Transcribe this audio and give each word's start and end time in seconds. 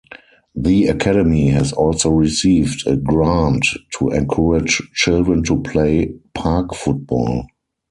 The 0.55 0.87
academy 0.87 1.49
has 1.49 1.73
also 1.73 2.09
received 2.09 2.87
a 2.87 2.95
grant 2.95 3.63
to 3.99 4.09
encourage 4.09 4.77
children 4.95 5.43
to 5.43 5.57
play 5.61 6.15
"park 6.33 6.73
football". 6.73 7.45